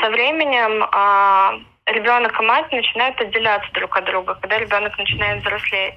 [0.00, 5.94] Со временем а, ребенок и мать начинают отделяться друг от друга, когда ребенок начинает взрослеть.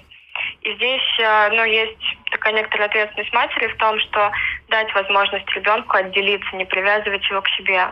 [0.62, 4.32] И здесь, э, ну, есть такая некоторая ответственность матери в том, что
[4.70, 7.88] дать возможность ребенку отделиться, не привязывать его к себе.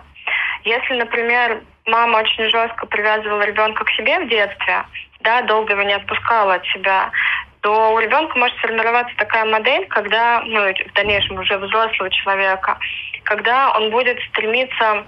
[0.63, 4.83] Если, например, мама очень жестко привязывала ребенка к себе в детстве,
[5.19, 7.11] да, долго его не отпускала от себя,
[7.61, 12.77] то у ребенка может сформироваться такая модель, когда, ну, в дальнейшем уже взрослого человека,
[13.23, 15.05] когда он будет стремиться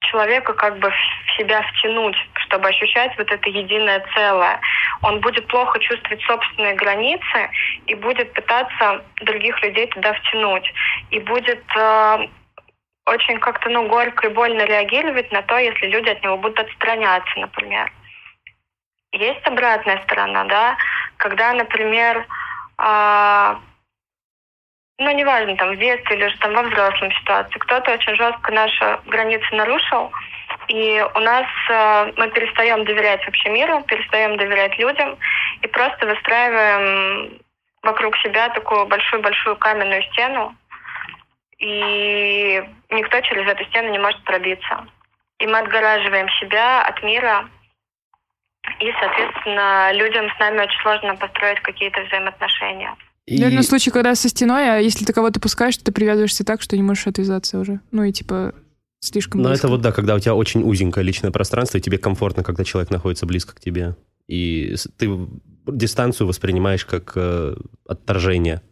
[0.00, 4.60] человека как бы в себя втянуть, чтобы ощущать вот это единое целое.
[5.02, 7.50] Он будет плохо чувствовать собственные границы
[7.86, 10.70] и будет пытаться других людей туда втянуть.
[11.10, 12.26] И будет э,
[13.06, 17.38] очень как-то ну, горько и больно реагировать на то, если люди от него будут отстраняться,
[17.38, 17.90] например.
[19.12, 20.76] Есть обратная сторона, да,
[21.18, 22.26] когда, например,
[22.78, 23.60] а,
[24.98, 29.00] ну, неважно, там, в детстве или же там во взрослом ситуации, кто-то очень жестко наши
[29.06, 30.10] границы нарушил,
[30.68, 35.18] и у нас э, мы перестаем доверять вообще миру, перестаем доверять людям
[35.60, 37.40] и просто выстраиваем
[37.82, 40.54] вокруг себя такую большую-большую каменную стену,
[41.58, 44.86] и никто через эту стену не может пробиться.
[45.38, 47.48] И мы отгораживаем себя от мира,
[48.82, 52.94] и, соответственно, людям с нами очень сложно построить какие-то взаимоотношения.
[53.26, 56.60] И- Наверное, случай, когда со стеной, а если ты кого-то пускаешь, то ты привязываешься так,
[56.60, 57.80] что не можешь отвязаться уже.
[57.92, 58.54] Ну и типа
[59.00, 59.66] слишком Но близко.
[59.66, 62.90] это вот, да, когда у тебя очень узенькое личное пространство, и тебе комфортно, когда человек
[62.90, 63.94] находится близко к тебе.
[64.28, 65.08] И ты
[65.66, 67.54] дистанцию воспринимаешь как э,
[67.86, 68.62] отторжение.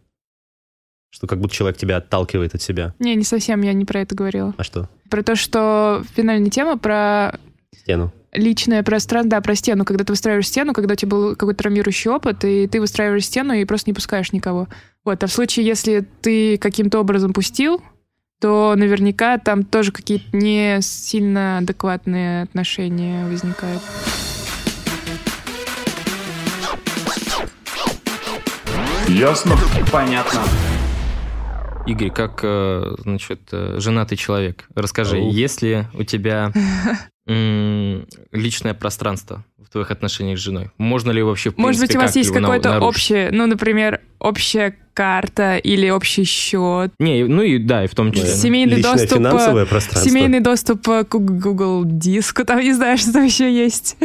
[1.13, 2.93] Что как будто человек тебя отталкивает от себя.
[2.99, 4.53] Не, не совсем, я не про это говорила.
[4.57, 4.89] А что?
[5.09, 7.37] Про то, что финальная тема про
[7.75, 8.13] Стену.
[8.33, 12.11] Личное пространство, да, про стену, когда ты выстраиваешь стену, когда у тебя был какой-то травмирующий
[12.11, 14.67] опыт, и ты выстраиваешь стену и просто не пускаешь никого.
[15.03, 17.81] Вот, а в случае, если ты каким-то образом пустил,
[18.39, 23.81] то наверняка там тоже какие-то не сильно адекватные отношения возникают.
[29.07, 29.55] Ясно?
[29.91, 30.41] Понятно.
[31.85, 35.31] Игорь, как, э, значит, э, женатый человек, расскажи, Ау.
[35.31, 36.51] есть ли у тебя
[37.27, 40.71] личное пространство в твоих отношениях с женой?
[40.77, 44.75] Можно ли вообще, в Может быть, принципе, у вас есть какое-то общее, ну, например, общая
[44.93, 48.27] карта или общий счет, Не, ну и да, и в том числе.
[48.27, 50.09] Семейный Личное доступ, э, финансовое пространство.
[50.09, 53.97] семейный доступ к Google диску, там не знаю, что там еще есть,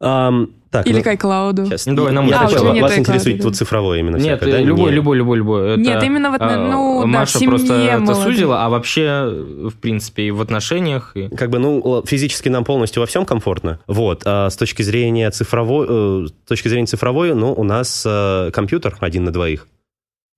[0.00, 1.66] Ам, так, или ну, iCloud.
[1.66, 1.86] Сейчас.
[1.86, 3.44] Ну, давай, нам Я а, у хотел- тебя нет вас iCloud, интересует да.
[3.44, 4.60] вот цифровое именно Нет, всякое, да?
[4.60, 4.96] любой, Не.
[4.96, 5.70] любой, любой, любой.
[5.72, 9.24] Это, Нет, именно вот, а, ну, да, в Маша семье просто это сузила, а вообще,
[9.26, 11.28] в принципе, и в отношениях, и...
[11.28, 13.80] Как бы, ну, физически нам полностью во всем комфортно.
[13.86, 14.22] Вот.
[14.24, 18.96] А с точки зрения цифровой, э, с точки зрения цифровой, ну, у нас э, компьютер
[19.00, 19.66] один на двоих.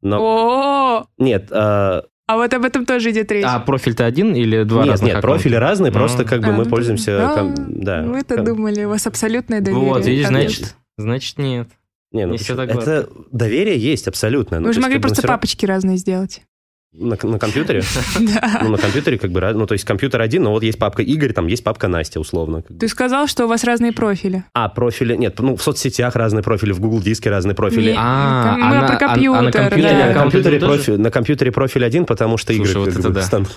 [0.02, 3.44] Но О, нет, э, а вот об этом тоже идет речь.
[3.44, 5.36] А профиль-то один или два нет, разных нет, аккаунта?
[5.42, 5.98] профили разные, Ну.
[5.98, 8.02] просто как бы А, мы ну, пользуемся, а, ком- да.
[8.02, 9.88] Вы-то ком- думали, у вас абсолютное доверие.
[9.88, 11.68] Вот, видишь, значит, значит, нет.
[12.12, 14.60] Не, ну, не так это доверие есть абсолютно.
[14.60, 16.42] Ну, Вы то же могли просто папочки разные сделать.
[16.92, 17.82] На, на компьютере.
[18.20, 18.60] Да.
[18.62, 21.02] Ну, на компьютере как бы, раз- ну, то есть компьютер один, но вот есть папка
[21.02, 22.62] Игорь, там есть папка Настя, условно.
[22.62, 24.44] Ты сказал, что у вас разные профили.
[24.52, 27.94] А, профили, нет, ну, в соцсетях разные профили, в Google Диске разные профили.
[27.96, 29.42] А, мы а на- про а- компьютер.
[30.98, 32.66] на, компьютере профиль, один, потому что игры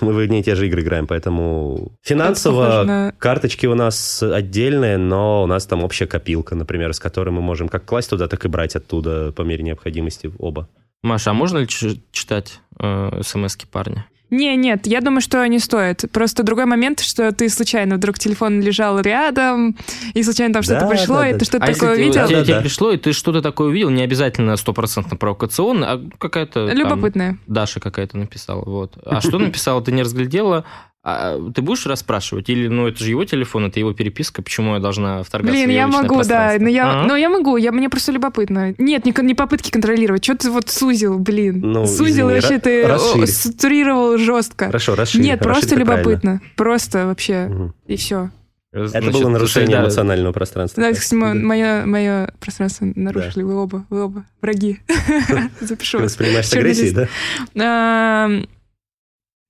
[0.00, 4.96] мы в одни и те же игры играем, поэтому финансово на- карточки у нас отдельные,
[4.96, 8.44] но у нас там общая копилка, например, с которой мы можем как класть туда, так
[8.44, 10.68] и брать оттуда по мере необходимости оба.
[11.04, 14.06] Маша, а можно ли читать э, смс-ки парня?
[14.30, 16.04] Не, нет, я думаю, что не стоит.
[16.10, 19.76] Просто другой момент, что ты случайно вдруг телефон лежал рядом,
[20.14, 21.38] и случайно там что-то Да, пришло, да, и да.
[21.38, 22.26] ты что-то а если такое тебе, увидел.
[22.26, 22.60] тебе, Да, тебе да.
[22.62, 27.38] пришло, и ты что-то такое увидел, не обязательно стопроцентно провокационно, а какая-то там Любопытное.
[27.46, 28.64] Даша какая-то написала.
[28.64, 28.96] Вот.
[29.04, 30.64] А что написала, ты не разглядела.
[31.06, 32.48] А ты будешь расспрашивать?
[32.48, 35.72] Или, ну, это же его телефон, это его переписка, почему я должна вторгаться Блин, в
[35.72, 37.02] я его личное могу, да, но я, А?
[37.06, 38.74] но я могу, я, мне просто любопытно.
[38.78, 41.60] Нет, не, не попытки контролировать, что ты вот сузил, блин.
[41.60, 44.66] Ну, сузил, извини, вообще ты структурировал жестко.
[44.66, 45.20] Хорошо, расширь.
[45.20, 46.00] Нет, расширь просто ты правильно.
[46.06, 46.40] любопытно.
[46.56, 47.74] Просто вообще, Мгм.
[47.86, 48.30] и все.
[48.72, 50.82] Это Значит, было нарушение солидар- эмоционального пространства.
[50.82, 51.34] Да, кстати, мо- да.
[51.34, 54.80] мое, мое пространство нарушили, вы оба, вы оба враги.
[55.60, 56.06] Запишу вас.
[56.12, 57.08] воспринимаешь Чёрный агрессией,
[57.54, 58.28] да?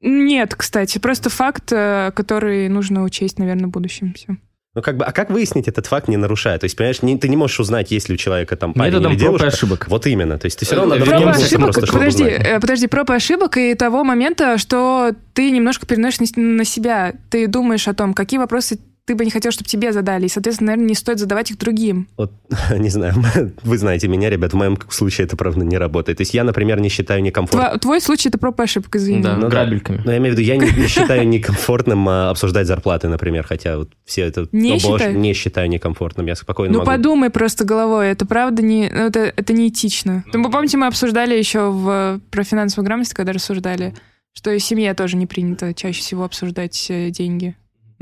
[0.06, 4.12] Нет, кстати, просто факт, э, который нужно учесть, наверное, в будущем.
[4.14, 4.36] Все.
[4.76, 6.58] Ну, как бы, а как выяснить этот факт, не нарушая?
[6.58, 9.12] То есть, понимаешь, не- ты не можешь узнать, есть ли у человека там парень Методом
[9.12, 9.56] или проб и девушка.
[9.56, 9.86] ошибок.
[9.88, 10.36] Вот именно.
[10.36, 13.10] То есть, ты все равно Э, надо вернемся Проб ошибок, просто, подожди, э, подожди, проб
[13.10, 17.14] и ошибок и того момента, что ты немножко переносишь на себя.
[17.30, 20.24] Ты думаешь о том, какие вопросы ты бы не хотел, чтобы тебе задали.
[20.24, 22.08] И, соответственно, наверное, не стоит задавать их другим.
[22.16, 22.32] Вот,
[22.78, 23.14] не знаю,
[23.62, 26.18] вы знаете меня, ребят, в моем случае это, правда, не работает.
[26.18, 27.74] То есть, я, например, не считаю некомфортным.
[27.74, 29.22] Тва- Твой случай это проб и ошибка, извини.
[29.22, 29.48] Да, Ну да.
[29.48, 30.00] грабельками.
[30.04, 33.76] Но я имею в виду, я не, не считаю некомфортным а, обсуждать зарплаты, например, хотя
[33.76, 34.48] вот все это...
[34.52, 35.16] Не ну, боже, считаешь?
[35.16, 36.90] Не считаю некомфортным, я спокойно Ну, могу.
[36.90, 38.88] подумай просто головой, это правда не...
[38.90, 40.24] ну, это, это неэтично.
[40.32, 43.94] Ну, вы помните, мы обсуждали еще в, про финансовую грамотность, когда рассуждали,
[44.32, 47.54] что и в семье тоже не принято чаще всего обсуждать э, деньги.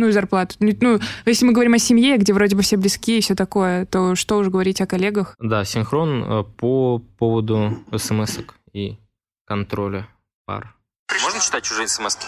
[0.02, 0.56] Ну, и зарплату.
[0.58, 3.86] Ну, Ну, если мы говорим о семье, где вроде бы все близки и все такое,
[3.86, 5.36] то что уж говорить о коллегах.
[5.38, 8.38] Да, синхрон э, по поводу смс
[8.72, 8.98] и
[9.46, 10.08] контроля
[10.44, 10.74] пар.
[11.22, 12.26] Можно читать чужие смс Ну,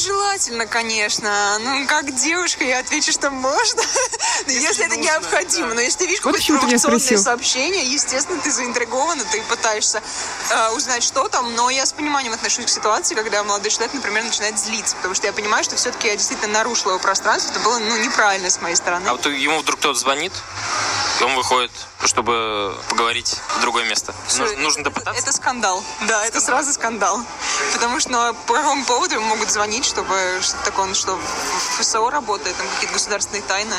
[0.00, 1.58] нежелательно, конечно.
[1.60, 3.82] Ну, как девушка, я отвечу, что можно.
[4.46, 5.74] Но если это необходимо.
[5.74, 10.02] Но если ты видишь Вот какое-то провокационное сообщение, естественно, ты заинтригована, ты пытаешься
[10.50, 11.54] э, узнать, что там.
[11.54, 14.96] Но я с пониманием отношусь к ситуации, когда молодой человек, например, начинает злиться.
[14.96, 17.50] Потому что я понимаю, что все-таки я действительно нарушила его пространство.
[17.50, 19.06] Это было, ну, неправильно с моей стороны.
[19.08, 20.32] А вот ему вдруг кто-то звонит,
[21.20, 21.70] и он выходит,
[22.04, 24.14] чтобы поговорить в другое место.
[24.38, 25.22] Нужно, нужно допытаться.
[25.22, 25.84] это скандал.
[26.08, 27.20] Да, это сразу скандал.
[27.72, 31.80] Потому что ну, по какому поводу ему могут звонить, чтобы что-то такое, он что, в
[31.80, 33.74] ФСО работает, там какие-то государственные тайны.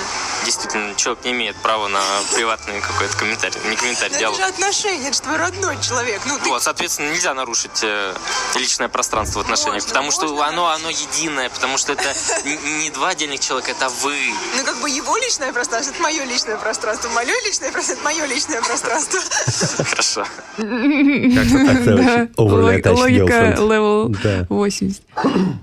[0.45, 2.01] Действительно, человек не имеет права на
[2.34, 3.60] приватный какой-то комментарий.
[3.65, 4.38] Не комментарий, диалог.
[4.38, 6.21] это же отношения, это же твой родной человек.
[6.25, 8.15] Ну, ты Вот, соответственно, нельзя нарушить э,
[8.56, 12.91] личное пространство в отношениях, Можно, потому что можно оно, оно единое, потому что это не
[12.91, 14.17] два отдельных человека, это вы.
[14.58, 17.10] Ну, как бы его личное пространство, это мое личное пространство.
[17.10, 19.19] Мое личное пространство, это мое личное пространство.
[19.83, 20.25] Хорошо.
[20.57, 21.97] Как-то
[22.81, 24.45] так, Логика level Да.
[24.49, 25.01] 80.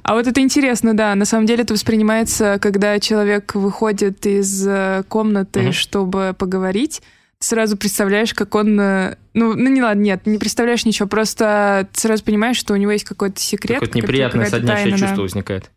[0.03, 1.15] А вот это интересно, да.
[1.15, 7.03] На самом деле это воспринимается, когда человек выходит из э, комнаты, чтобы поговорить,
[7.39, 8.79] ты сразу представляешь, как он...
[8.81, 12.77] э, Ну, ну не ладно, нет, не представляешь ничего, просто ты сразу понимаешь, что у
[12.77, 13.81] него есть какой-то секрет.
[13.81, 15.07] Какое-то неприятное какая-то соднящее тайна, да.
[15.07, 15.71] чувство возникает.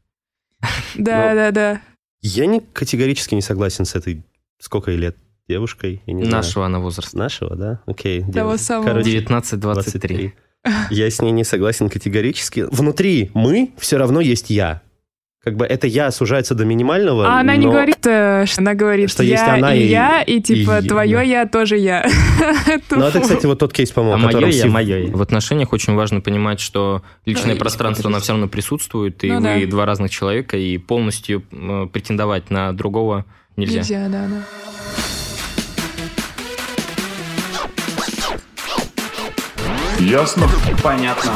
[0.95, 1.81] Да, Ну, да, да.
[2.21, 4.23] Я не, категорически не согласен с этой,
[4.59, 5.17] сколько ей лет,
[5.51, 6.01] девушкой?
[6.05, 6.37] Я не знаю.
[6.37, 7.17] Нашего она возраста.
[7.17, 7.79] Нашего, да?
[7.85, 8.23] Окей.
[8.31, 8.85] Того дев- самого.
[8.87, 10.31] короче, 19-23.
[10.91, 12.65] Я с ней не согласен категорически.
[12.71, 14.81] Внутри мы все равно есть я.
[15.43, 17.25] Как бы это я сужается до минимального.
[17.27, 19.87] А она не но- говорит, э, что она говорит, Что я есть она и и-
[19.87, 21.21] я, и типа и- твое да.
[21.23, 22.05] я тоже я.
[22.91, 25.11] Ну, это, кстати, вот тот кейс, А по-моему, о мое я, мое я.
[25.11, 29.65] В отношениях очень важно понимать, что личное пространство, оно все равно присутствует, и Ну вы
[29.65, 33.25] два разных человека, и полностью э, претендовать на другого
[33.57, 33.79] нельзя.
[33.79, 34.43] Нельзя, да, да.
[40.01, 40.47] Ясно?
[40.83, 41.31] Понятно.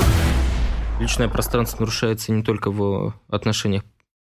[0.99, 3.83] Личное пространство нарушается не только в отношениях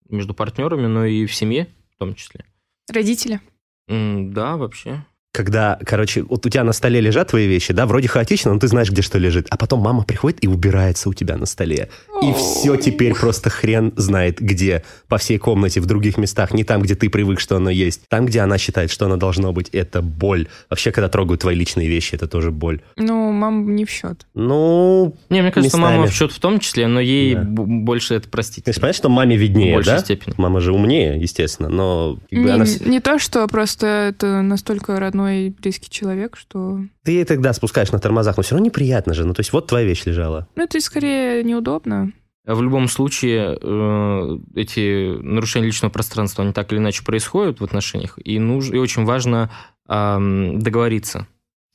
[0.09, 2.45] между партнерами, но и в семье в том числе.
[2.93, 3.41] Родители.
[3.89, 5.05] М, Да, вообще.
[5.39, 8.67] Когда, короче, вот у тебя на столе лежат твои вещи, да, вроде хаотично, но ты
[8.67, 9.47] знаешь, где что лежит.
[9.51, 11.91] А потом мама приходит и убирается у тебя на столе.
[12.23, 14.83] И все теперь просто хрен знает где.
[15.07, 16.53] По всей комнате, в других местах.
[16.53, 18.03] Не там, где ты привык, что оно есть.
[18.09, 19.69] Там, где она считает, что оно должно быть.
[19.69, 20.49] Это боль.
[20.71, 22.81] Вообще, когда трогают твои личные вещи, это тоже боль.
[22.97, 24.27] Ну, мам не в счет.
[24.35, 25.97] Ну, Не, мне кажется, Местами.
[25.97, 27.43] мама в счет в том числе, но ей Да.
[27.43, 28.65] б- больше это простить.
[28.65, 29.99] то есть, понятно, что маме виднее, В большей да?
[30.01, 30.35] степени.
[30.37, 32.65] Мама же умнее, естественно, но как бы Не, она...
[32.87, 36.81] не то, что просто это настолько родной и близкий человек, что...
[37.05, 39.25] Ты ей тогда спускаешь на тормозах, но все равно неприятно же.
[39.25, 40.49] Ну, то есть, вот твоя вещь лежала.
[40.57, 42.13] Ну, это скорее неудобно.
[42.47, 47.65] А В любом случае, э, эти нарушения личного пространства, они так или иначе происходят в
[47.65, 49.51] отношениях, и, нужно, и очень важно
[49.87, 51.27] ам, договориться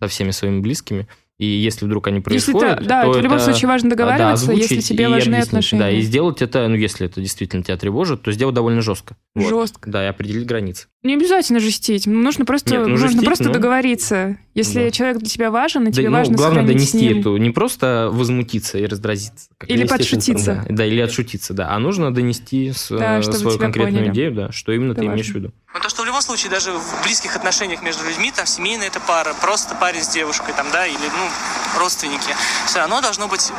[0.02, 1.08] со всеми своими близкими.
[1.40, 3.88] И если вдруг они Если происходят, это- да, то это в любом это, случае важно
[3.88, 5.48] а, да, договариваться, если тебе важны объяснить.
[5.48, 5.82] отношения.
[5.84, 9.18] Да, и сделать это, ну, если это действительно тебя тревожит, то сделать довольно жестко.
[9.36, 9.50] Вот.
[9.50, 9.90] Жестко.
[9.90, 10.88] Да, и определить границы.
[11.04, 12.08] Не обязательно жестить.
[12.08, 13.52] Нужно просто, Нет, ну, нужно жестить, просто ну.
[13.52, 14.38] договориться.
[14.54, 14.92] Если Да.
[14.92, 17.20] человек для тебя важен, и Да, тебе ну, важно главное сохранить с донести ним...
[17.20, 19.50] эту, не просто возмутиться и раздразиться.
[19.68, 20.64] Или подшутиться.
[20.70, 21.72] Да, да, или отшутиться, да.
[21.72, 24.14] А нужно донести с- Да, э, свою конкретную поняли.
[24.14, 25.40] идею, да, что именно Это ты имеешь в важно.
[25.48, 25.54] виду.
[25.74, 29.00] Ну, то, что в любом случае, даже в близких отношениях между людьми, там, семейная это
[29.02, 32.30] пара, просто парень с девушкой, там, да, или, ну, родственники,
[32.68, 33.52] все равно должно быть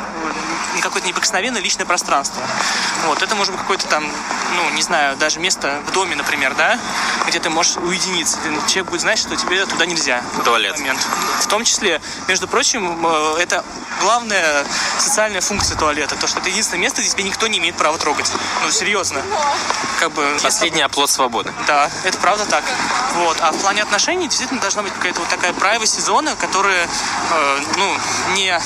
[0.81, 2.41] какое-то необыкновенное личное пространство.
[3.07, 6.79] Вот, это может быть какое-то там, ну, не знаю, даже место в доме, например, да,
[7.35, 8.37] где ты можешь уединиться.
[8.37, 10.23] Ты- Человек будет знать, что тебе туда нельзя.
[10.45, 10.77] Туалет.
[10.79, 11.05] момент.
[11.41, 13.65] В том числе, между прочим, э, это
[13.99, 14.65] главная
[14.99, 18.31] социальная функция туалета, то, что это единственное место, где тебя никто не имеет права трогать.
[18.63, 19.21] Ну, серьезно.
[19.99, 21.51] Как бы, если- Последний оплот свободы.
[21.67, 22.63] да, это правда так.
[23.15, 23.37] Вот.
[23.41, 26.87] А в плане отношений действительно должна быть какая-то вот такая privacy зона, которая,
[27.31, 27.97] э, ну,
[28.35, 28.57] не...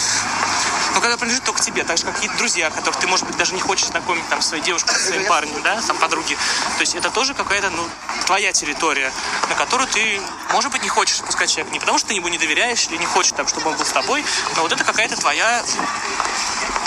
[0.99, 3.53] Ну, когда принадлежит только тебе, так же, как какие-то друзья, которых ты, может быть, даже
[3.53, 6.35] не хочешь знакомить там своей девушкой со своим парнем, да, там подруги.
[6.75, 7.83] То есть это тоже какая-то, ну,
[8.25, 9.09] твоя территория,
[9.47, 10.19] на которую ты,
[10.51, 11.71] может быть, не хочешь пускать человека.
[11.71, 13.93] Не потому, что ты ему не доверяешь или не хочешь, там, чтобы он был с
[13.93, 14.25] тобой,
[14.57, 15.63] но вот это какая-то твоя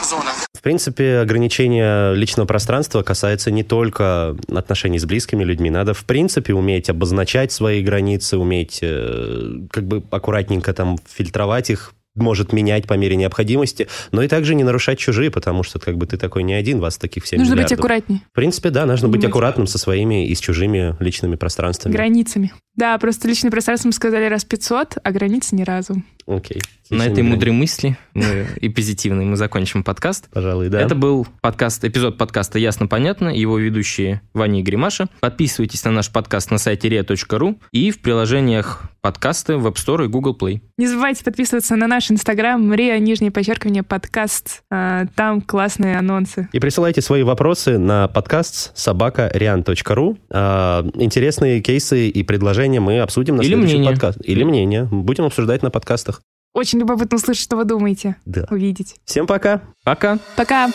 [0.04, 0.32] зона.
[0.52, 5.70] В принципе, ограничение личного пространства касается не только отношений с близкими людьми.
[5.70, 11.94] Надо, в принципе, уметь обозначать свои границы, уметь э, как бы аккуратненько там фильтровать их,
[12.14, 16.06] может менять по мере необходимости, но и также не нарушать чужие, потому что как бы
[16.06, 17.78] ты такой не один, вас таких 7 Нужно быть миллиардов.
[17.78, 18.20] аккуратнее.
[18.30, 19.30] В принципе, да, нужно быть Быть.
[19.30, 21.92] аккуратным со своими и с чужими личными пространствами.
[21.92, 22.52] Границами.
[22.76, 26.02] Да, просто личное пространство мы сказали раз 500, а границы ни разу.
[26.26, 26.62] Окей.
[26.90, 30.28] На Личными этой мудрой мысли мы, и позитивной мы закончим подкаст.
[30.30, 30.78] Пожалуй, да.
[30.80, 35.06] Это был подкаст, эпизод подкаста «Ясно-понятно», его ведущие Ваня и Гримаша.
[35.20, 40.08] Подписывайтесь на наш подкаст на сайте ria.ru и в приложениях подкасты в App Store и
[40.08, 40.60] Google Play.
[40.76, 44.62] Не забывайте подписываться на наш инстаграм Мария, нижнее подчеркивание, подкаст.
[44.70, 46.48] А, Там классные анонсы.
[46.52, 50.18] И присылайте свои вопросы на подкаст собака.rian.ru.
[50.30, 54.20] А, Интересные кейсы и предложения мы обсудим на Или следующем подкасте.
[54.24, 54.84] Или мнение.
[54.84, 56.11] Будем обсуждать на подкастах.
[56.54, 58.16] Очень любопытно услышать, что вы думаете.
[58.26, 58.44] Да.
[58.50, 58.96] Увидеть.
[59.06, 59.62] Всем пока.
[59.84, 60.18] Пока!
[60.36, 60.66] Пока!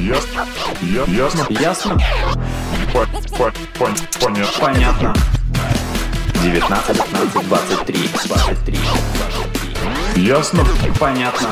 [0.00, 0.46] Ясно?
[0.82, 1.46] Ясно?
[1.50, 1.98] Ясно?
[2.92, 4.60] По- по- пон- Понятно.
[4.60, 5.14] Понятно.
[6.42, 8.78] 19, 19, 23, 23.
[10.16, 10.64] Ясно?
[10.98, 11.48] Понятно.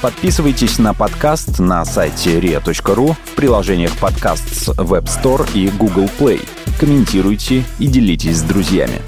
[0.00, 6.46] Подписывайтесь на подкаст на сайте ria.ru в приложениях подкаст с Web Store и Google Play.
[6.80, 9.00] Комментируйте и делитесь с друзьями.